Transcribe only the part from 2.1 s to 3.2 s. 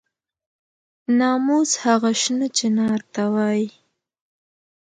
شنه چنار